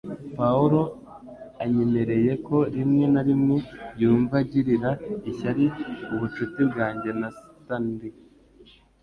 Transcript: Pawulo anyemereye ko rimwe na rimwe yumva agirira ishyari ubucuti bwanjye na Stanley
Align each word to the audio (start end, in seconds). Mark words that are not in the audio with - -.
Pawulo 0.37 0.81
anyemereye 1.63 2.31
ko 2.47 2.57
rimwe 2.75 3.05
na 3.13 3.21
rimwe 3.27 3.57
yumva 4.01 4.35
agirira 4.43 4.89
ishyari 5.29 5.65
ubucuti 6.13 6.61
bwanjye 6.71 7.09
na 7.19 7.29
Stanley 7.37 8.13